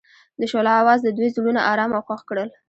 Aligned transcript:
د 0.39 0.41
شعله 0.51 0.71
اواز 0.81 0.99
د 1.03 1.09
دوی 1.17 1.29
زړونه 1.35 1.61
ارامه 1.71 1.95
او 1.97 2.05
خوښ 2.07 2.21
کړل. 2.29 2.49